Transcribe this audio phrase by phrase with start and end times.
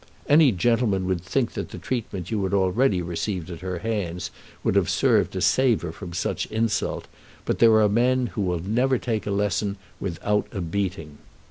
[0.27, 4.31] Any gentleman would think that the treatment you had already received at her hands
[4.63, 7.07] would have served to save her from such insult,
[7.45, 11.19] but there are men who will never take a lesson without a beating.